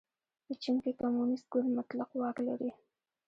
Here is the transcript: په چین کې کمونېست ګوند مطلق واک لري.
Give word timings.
په 0.45 0.53
چین 0.61 0.75
کې 0.83 0.91
کمونېست 1.01 1.45
ګوند 1.51 1.69
مطلق 1.77 2.09
واک 2.19 2.37
لري. 2.47 2.71